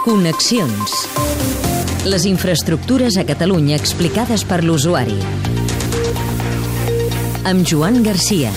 Connexions. 0.00 0.92
Les 2.08 2.24
infraestructures 2.24 3.18
a 3.20 3.24
Catalunya 3.28 3.76
explicades 3.76 4.46
per 4.48 4.62
l'usuari. 4.64 5.18
Amb 7.44 7.68
Joan 7.68 8.00
Garcia. 8.06 8.48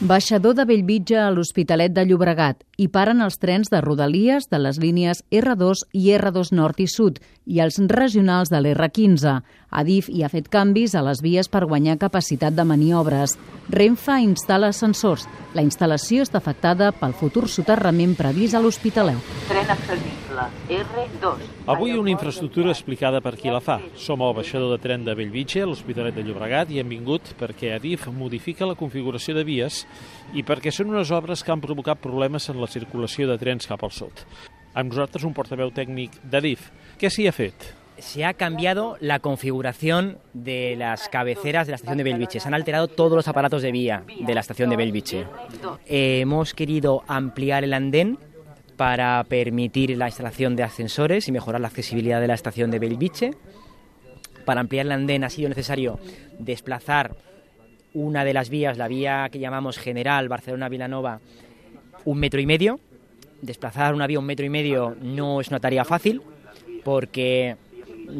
Baixador 0.00 0.56
de 0.58 0.64
Bellvitge 0.66 1.20
a 1.22 1.28
l'Hospitalet 1.30 1.94
de 1.94 2.02
Llobregat 2.08 2.64
i 2.82 2.88
paren 2.90 3.22
els 3.22 3.38
trens 3.38 3.70
de 3.70 3.78
Rodalies 3.84 4.50
de 4.50 4.58
les 4.58 4.82
línies 4.82 5.22
R2 5.30 5.84
i 5.94 6.06
R2 6.18 6.50
Nord 6.56 6.82
i 6.82 6.88
Sud 6.90 7.22
i 7.46 7.62
els 7.62 7.78
regionals 7.94 8.50
de 8.50 8.58
l'R15. 8.58 9.38
Adif 9.70 10.08
hi 10.10 10.24
ha 10.24 10.30
fet 10.30 10.48
canvis 10.50 10.96
a 10.98 11.02
les 11.06 11.20
vies 11.22 11.46
per 11.48 11.62
guanyar 11.70 11.98
capacitat 11.98 12.56
de 12.56 12.64
maniobres. 12.66 13.36
Renfe 13.70 14.16
instal·la 14.24 14.72
ascensors. 14.74 15.28
La 15.54 15.62
instal·lació 15.62 16.24
està 16.26 16.40
afectada 16.40 16.90
pel 16.90 17.14
futur 17.14 17.46
soterrament 17.48 18.16
previst 18.18 18.58
a 18.58 18.62
l'Hospitalet. 18.62 19.30
Tren 19.46 19.70
accessible, 19.70 20.48
R2. 20.74 21.46
Avui 21.70 21.94
una 21.94 22.10
infraestructura 22.10 22.74
explicada 22.74 23.22
per 23.22 23.36
qui 23.38 23.50
la 23.54 23.62
fa. 23.62 23.78
Som 23.94 24.26
al 24.26 24.34
baixador 24.34 24.74
de 24.74 24.82
tren 24.82 25.06
de 25.06 25.14
Bellvitge, 25.14 25.62
a 25.62 25.70
l'Hospitalet 25.70 26.18
de 26.18 26.26
Llobregat, 26.26 26.74
i 26.74 26.82
hem 26.82 26.90
vingut 26.90 27.34
perquè 27.38 27.76
Adif 27.76 28.08
modifica 28.10 28.66
la 28.66 28.78
configuració 28.78 29.38
de 29.38 29.46
vies 29.46 29.84
i 30.34 30.42
perquè 30.46 30.74
són 30.74 30.90
unes 30.90 31.14
obres 31.14 31.46
que 31.46 31.54
han 31.54 31.62
provocat 31.62 32.02
problemes 32.02 32.50
en 32.50 32.58
la 32.58 32.70
circulació 32.70 33.30
de 33.30 33.38
trens 33.38 33.70
cap 33.70 33.86
al 33.86 33.94
sud. 33.94 34.26
Amb 34.74 34.90
nosaltres 34.90 35.26
un 35.26 35.34
portaveu 35.34 35.70
tècnic 35.74 36.18
d'Adif. 36.26 36.72
Què 36.98 37.10
s'hi 37.10 37.30
ha 37.30 37.34
fet? 37.34 37.79
Se 38.00 38.24
ha 38.24 38.34
cambiado 38.34 38.96
la 39.00 39.20
configuración 39.20 40.18
de 40.32 40.76
las 40.76 41.08
cabeceras 41.08 41.66
de 41.66 41.72
la 41.72 41.76
estación 41.76 41.98
de 41.98 42.04
Belviche. 42.04 42.40
Se 42.40 42.48
han 42.48 42.54
alterado 42.54 42.88
todos 42.88 43.12
los 43.12 43.28
aparatos 43.28 43.62
de 43.62 43.72
vía 43.72 44.04
de 44.20 44.34
la 44.34 44.40
estación 44.40 44.70
de 44.70 44.76
Belviche. 44.76 45.26
Eh, 45.86 46.20
hemos 46.20 46.54
querido 46.54 47.02
ampliar 47.06 47.64
el 47.64 47.72
andén 47.72 48.18
para 48.76 49.22
permitir 49.24 49.96
la 49.96 50.06
instalación 50.06 50.56
de 50.56 50.62
ascensores 50.62 51.28
y 51.28 51.32
mejorar 51.32 51.60
la 51.60 51.68
accesibilidad 51.68 52.20
de 52.20 52.28
la 52.28 52.34
estación 52.34 52.70
de 52.70 52.78
Belviche. 52.78 53.32
Para 54.44 54.60
ampliar 54.60 54.86
el 54.86 54.92
andén 54.92 55.24
ha 55.24 55.30
sido 55.30 55.48
necesario 55.48 55.98
desplazar 56.38 57.16
una 57.92 58.24
de 58.24 58.32
las 58.32 58.50
vías, 58.50 58.78
la 58.78 58.88
vía 58.88 59.28
que 59.30 59.38
llamamos 59.38 59.78
General 59.78 60.28
Barcelona-Vilanova, 60.28 61.20
un 62.04 62.18
metro 62.18 62.40
y 62.40 62.46
medio. 62.46 62.80
Desplazar 63.42 63.94
una 63.94 64.06
vía 64.06 64.18
un 64.18 64.26
metro 64.26 64.44
y 64.44 64.50
medio 64.50 64.96
no 65.00 65.40
es 65.40 65.48
una 65.48 65.60
tarea 65.60 65.84
fácil 65.84 66.22
porque 66.84 67.56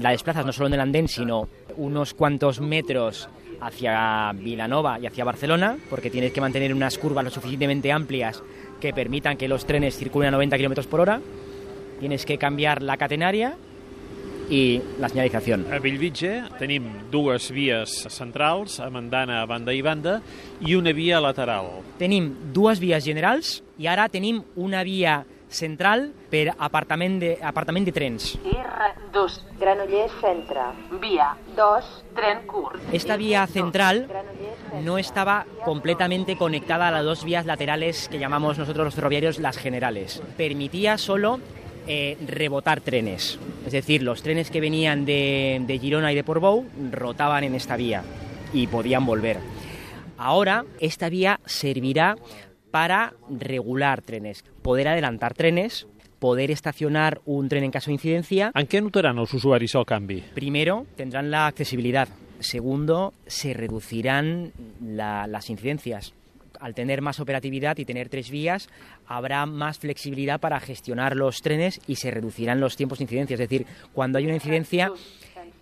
la 0.00 0.10
desplazas 0.10 0.44
no 0.46 0.52
solo 0.52 0.68
en 0.68 0.74
el 0.74 0.80
andén, 0.80 1.08
sino 1.08 1.48
unos 1.76 2.14
cuantos 2.14 2.60
metros 2.60 3.28
hacia 3.60 4.32
Vilanova 4.34 4.98
y 5.00 5.06
hacia 5.06 5.24
Barcelona, 5.24 5.76
porque 5.90 6.10
tienes 6.10 6.32
que 6.32 6.40
mantener 6.40 6.72
unas 6.74 6.98
curvas 6.98 7.24
lo 7.24 7.30
suficientemente 7.30 7.92
amplias 7.92 8.42
que 8.80 8.92
permitan 8.92 9.36
que 9.36 9.48
los 9.48 9.66
trenes 9.66 9.96
circulen 9.96 10.28
a 10.28 10.32
90 10.32 10.56
km 10.56 10.86
por 10.86 11.00
hora. 11.00 11.20
Tienes 12.00 12.24
que 12.24 12.38
cambiar 12.38 12.82
la 12.82 12.96
catenaria 12.96 13.56
i 14.48 14.80
la 15.00 15.08
senyalització. 15.10 15.58
A 15.68 15.78
Bellvitge 15.82 16.32
tenim 16.60 16.86
dues 17.12 17.50
vies 17.52 17.94
centrals, 18.12 18.78
amb 18.80 18.96
andana 19.00 19.42
a 19.42 19.48
banda 19.48 19.74
i 19.76 19.82
banda, 19.84 20.18
i 20.64 20.76
una 20.78 20.94
via 20.96 21.20
lateral. 21.20 21.82
Tenim 22.00 22.30
dues 22.54 22.80
vies 22.80 23.04
generals 23.04 23.58
i 23.78 23.88
ara 23.90 24.08
tenim 24.08 24.40
una 24.56 24.82
via 24.86 25.20
central 25.48 26.12
per 26.30 26.54
apartament 26.58 27.18
de, 27.20 27.32
apartament 27.42 27.86
de 27.86 27.92
trens. 27.92 28.38
R2. 28.44 29.38
Granollers 29.58 30.12
Centre. 30.20 30.60
Via 31.00 31.34
2. 31.56 32.04
Tren 32.14 32.46
curt. 32.46 32.80
Esta 32.92 33.16
vía 33.16 33.46
central 33.46 34.08
no 34.84 34.98
estaba 34.98 35.46
completamente 35.64 36.36
conectada 36.36 36.88
a 36.88 36.90
las 36.90 37.04
dos 37.04 37.24
vías 37.24 37.46
laterales 37.46 38.08
que 38.08 38.18
llamamos 38.18 38.58
nosotros 38.58 38.84
los 38.84 38.94
ferroviarios 38.94 39.38
las 39.38 39.56
generales. 39.56 40.22
Permitía 40.36 40.98
solo 40.98 41.40
eh, 41.86 42.16
rebotar 42.26 42.80
trenes. 42.80 43.38
Es 43.64 43.72
decir, 43.72 44.02
los 44.02 44.22
trenes 44.22 44.50
que 44.50 44.60
venían 44.60 45.04
de, 45.04 45.62
de 45.66 45.78
Girona 45.78 46.12
y 46.12 46.14
de 46.14 46.24
Portbou 46.24 46.66
rotaban 46.92 47.44
en 47.44 47.54
esta 47.54 47.76
vía 47.76 48.02
y 48.52 48.66
podían 48.66 49.06
volver. 49.06 49.38
Ahora 50.18 50.64
esta 50.80 51.08
vía 51.08 51.40
servirá 51.46 52.16
para 52.70 53.14
regular 53.30 54.02
trenes, 54.02 54.44
poder 54.62 54.88
adelantar 54.88 55.34
trenes, 55.34 55.86
poder 56.18 56.50
estacionar 56.50 57.20
un 57.26 57.48
tren 57.48 57.64
en 57.64 57.70
caso 57.70 57.90
de 57.90 57.94
incidencia. 57.94 58.50
En 58.54 58.66
què 58.66 58.80
notaran 58.82 59.18
els 59.18 59.32
usuaris 59.34 59.74
el 59.78 59.86
canvi? 59.86 60.20
Primero, 60.34 60.84
tendrán 60.96 61.30
la 61.30 61.46
accesibilidad. 61.46 62.08
Segundo, 62.40 63.12
se 63.26 63.54
reducirán 63.54 64.52
la- 64.84 65.26
las 65.26 65.48
incidencias. 65.50 66.12
Al 66.60 66.74
tener 66.74 67.02
más 67.02 67.20
operatividad 67.20 67.78
y 67.78 67.84
tener 67.84 68.08
tres 68.08 68.30
vías, 68.30 68.68
habrá 69.06 69.46
más 69.46 69.78
flexibilidad 69.78 70.40
para 70.40 70.58
gestionar 70.58 71.14
los 71.14 71.36
trenes 71.40 71.80
y 71.86 71.94
se 71.96 72.10
reducirán 72.10 72.58
los 72.58 72.76
tiempos 72.76 72.98
de 72.98 73.04
incidencia. 73.04 73.34
Es 73.34 73.40
decir, 73.40 73.64
cuando 73.92 74.18
hay 74.18 74.24
una 74.24 74.34
incidencia, 74.34 74.90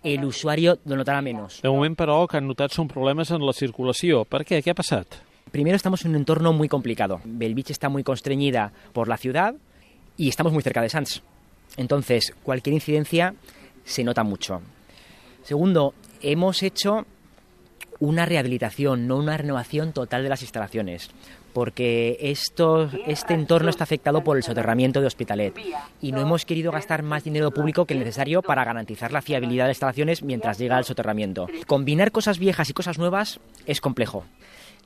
el 0.03 0.25
usuario 0.25 0.79
lo 0.85 0.95
notará 0.95 1.21
menos. 1.21 1.61
De 1.61 1.69
moment, 1.69 1.95
però, 1.97 2.21
el 2.23 2.27
que 2.27 2.37
han 2.37 2.47
notat 2.47 2.71
són 2.73 2.87
problemes 2.87 3.29
en 3.31 3.45
la 3.45 3.53
circulació. 3.53 4.23
Per 4.25 4.41
què? 4.45 4.61
Què 4.63 4.71
ha 4.73 4.77
passat? 4.77 5.19
Primero, 5.57 5.75
estamos 5.75 6.05
en 6.05 6.11
un 6.11 6.17
entorno 6.17 6.53
muy 6.53 6.69
complicado. 6.69 7.19
Belviche 7.25 7.73
está 7.73 7.89
muy 7.89 8.03
constreñida 8.03 8.73
por 8.93 9.07
la 9.07 9.17
ciudad 9.17 9.55
y 10.15 10.29
estamos 10.29 10.53
muy 10.53 10.61
cerca 10.61 10.83
de 10.83 10.89
Sants. 10.89 11.23
Entonces, 11.77 12.35
cualquier 12.43 12.75
incidencia 12.75 13.33
se 13.83 14.03
nota 14.03 14.23
mucho. 14.23 14.61
Segundo, 15.41 15.95
hemos 16.21 16.61
hecho 16.61 17.07
una 17.99 18.27
rehabilitación, 18.27 19.07
no 19.07 19.17
una 19.17 19.35
renovación 19.35 19.93
total 19.93 20.21
de 20.21 20.29
las 20.29 20.43
instalaciones, 20.43 21.09
porque 21.53 22.19
esto, 22.21 22.91
este 23.07 23.33
entorno 23.33 23.71
está 23.71 23.83
afectado 23.83 24.23
por 24.23 24.37
el 24.37 24.43
soterramiento 24.43 25.01
de 25.01 25.07
Hospitalet 25.07 25.55
y 25.99 26.11
no 26.11 26.21
hemos 26.21 26.45
querido 26.45 26.71
gastar 26.71 27.01
más 27.01 27.23
dinero 27.23 27.49
público 27.49 27.85
que 27.85 27.95
el 27.95 27.99
necesario 28.01 28.43
para 28.43 28.63
garantizar 28.63 29.11
la 29.11 29.23
fiabilidad 29.23 29.63
de 29.63 29.69
las 29.69 29.77
instalaciones 29.77 30.21
mientras 30.21 30.59
llega 30.59 30.77
el 30.77 30.85
soterramiento. 30.85 31.47
Combinar 31.65 32.11
cosas 32.11 32.37
viejas 32.37 32.69
y 32.69 32.73
cosas 32.73 32.99
nuevas 32.99 33.39
es 33.65 33.81
complejo. 33.81 34.23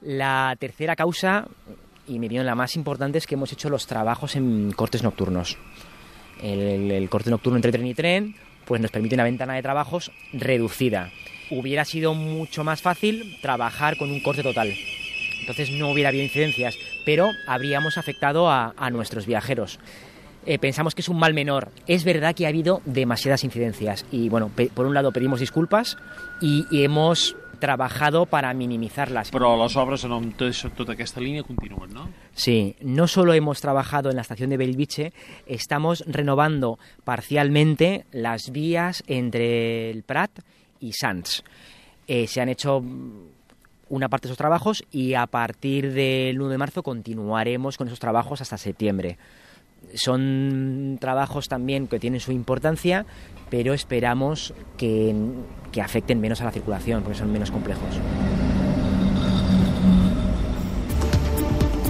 La 0.02 0.56
tercera 0.60 0.96
causa, 0.96 1.46
y 2.08 2.18
mi 2.18 2.26
opinión 2.26 2.46
la 2.46 2.56
más 2.56 2.76
importante, 2.76 3.20
es 3.20 3.28
que 3.28 3.36
hemos 3.36 3.54
hecho 3.54 3.70
los 3.70 3.86
trabajos 3.86 4.36
en 4.36 4.72
cortes 4.72 5.04
nocturnos. 5.04 5.58
El, 6.42 7.08
corte 7.10 7.30
nocturno 7.30 7.58
entre 7.58 7.72
tren 7.72 7.86
y 7.86 7.94
tren 7.94 8.36
pues 8.66 8.82
nos 8.82 8.90
permite 8.90 9.16
una 9.16 9.24
ventana 9.26 9.54
de 9.54 9.62
trabajos 9.62 10.12
reducida. 10.34 11.12
Hubiera 11.52 11.86
sido 11.86 12.14
mucho 12.14 12.64
más 12.64 12.82
fácil 12.82 13.38
trabajar 13.42 13.98
con 13.98 14.10
un 14.10 14.22
corte 14.22 14.42
total. 14.42 14.74
Entonces 15.40 15.70
no 15.72 15.92
hubiera 15.92 16.10
habido 16.10 16.24
incidencias, 16.24 16.78
pero 17.06 17.30
habríamos 17.48 17.98
afectado 17.98 18.50
a, 18.50 18.90
nuestros 18.92 19.26
viajeros. 19.26 19.80
Eh, 20.46 20.58
pensamos 20.58 20.96
que 20.96 21.02
es 21.02 21.10
un 21.10 21.20
mal 21.20 21.34
menor. 21.34 21.70
Es 21.86 22.04
verdad 22.04 22.34
que 22.34 22.46
ha 22.46 22.50
habido 22.50 22.82
demasiadas 22.86 23.44
incidencias 23.44 24.06
y 24.12 24.30
bueno, 24.30 24.50
por 24.74 24.86
un 24.86 24.94
lado 24.94 25.12
pedimos 25.12 25.40
disculpas 25.40 25.98
y 26.40 26.66
hemos 26.72 27.36
trabajado 27.62 28.26
para 28.26 28.52
minimizarlas. 28.54 29.32
Però 29.32 29.54
les 29.56 29.78
obres 29.80 30.04
en 30.04 30.34
tot, 30.36 30.58
tota 30.76 30.98
aquesta 30.98 31.24
línia 31.24 31.46
continuen, 31.48 31.94
no? 31.96 32.10
Sí, 32.36 32.76
no 32.82 33.08
solo 33.08 33.32
hemos 33.34 33.62
trabajado 33.62 34.10
en 34.10 34.18
la 34.18 34.24
estación 34.24 34.50
de 34.50 34.58
Belviche, 34.58 35.14
estamos 35.46 36.04
renovando 36.08 36.78
parcialmente 37.06 38.06
las 38.12 38.52
vías 38.52 39.06
entre 39.08 39.90
el 39.90 40.04
Prat 40.04 40.42
y 40.82 40.92
Sants. 40.92 41.46
Eh, 42.08 42.28
se 42.28 42.42
han 42.42 42.50
hecho 42.50 42.82
mm, 42.82 43.28
una 43.90 44.10
parte 44.10 44.28
de 44.28 44.32
esos 44.32 44.38
trabajos 44.38 44.84
y 44.92 45.14
a 45.14 45.28
partir 45.28 45.94
del 45.94 46.42
1 46.42 46.50
de 46.50 46.58
marzo 46.58 46.84
continuaremos 46.84 47.78
con 47.78 47.88
esos 47.88 48.00
trabajos 48.00 48.42
hasta 48.42 48.58
septiembre. 48.58 49.18
Son 49.94 50.98
trabajos 51.00 51.48
también 51.48 51.88
que 51.88 52.00
tienen 52.00 52.20
su 52.20 52.32
importancia, 52.32 53.06
pero 53.50 53.74
esperamos 53.74 54.54
que, 54.78 55.14
que 55.72 55.82
afecten 55.82 56.20
menos 56.20 56.42
a 56.42 56.46
la 56.46 56.52
circulación, 56.52 57.04
porque 57.04 57.18
son 57.18 57.32
menos 57.32 57.52
complejos. 57.52 57.96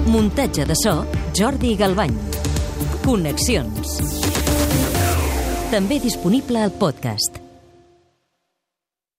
Muntatge 0.08 0.66
de 0.66 0.76
so, 0.76 1.06
Jordi 1.36 1.76
Galbany. 1.76 2.16
Connexions. 3.06 4.00
També 5.72 6.02
disponible 6.04 6.60
al 6.60 6.74
podcast. 6.76 7.41